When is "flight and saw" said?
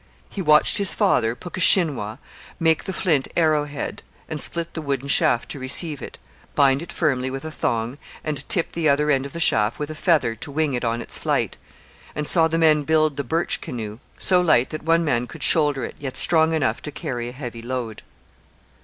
11.19-12.47